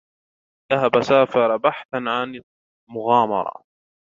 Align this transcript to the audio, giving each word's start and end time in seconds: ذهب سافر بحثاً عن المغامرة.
ذهب 0.73 1.01
سافر 1.01 1.57
بحثاً 1.57 1.97
عن 2.07 2.41
المغامرة. 2.89 3.63